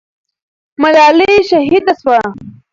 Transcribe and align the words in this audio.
ملالۍ 0.81 1.33
شهیده 1.49 1.93
سوه. 2.01 2.19